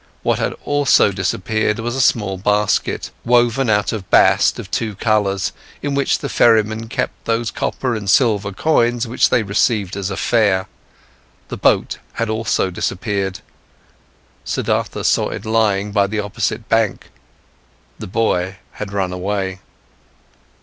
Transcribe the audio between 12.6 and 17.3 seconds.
disappeared, Siddhartha saw it lying by the opposite bank.